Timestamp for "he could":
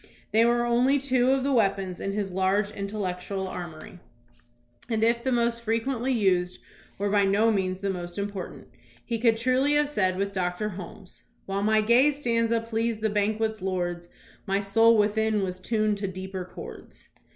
9.05-9.37